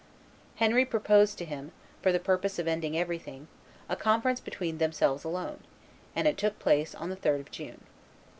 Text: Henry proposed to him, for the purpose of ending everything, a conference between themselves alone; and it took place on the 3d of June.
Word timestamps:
Henry 0.55 0.83
proposed 0.83 1.37
to 1.37 1.45
him, 1.45 1.71
for 2.01 2.11
the 2.11 2.19
purpose 2.19 2.57
of 2.57 2.67
ending 2.67 2.97
everything, 2.97 3.47
a 3.87 3.95
conference 3.95 4.39
between 4.39 4.79
themselves 4.79 5.23
alone; 5.23 5.59
and 6.15 6.27
it 6.27 6.37
took 6.39 6.57
place 6.57 6.95
on 6.95 7.11
the 7.11 7.15
3d 7.15 7.39
of 7.41 7.51
June. 7.51 7.81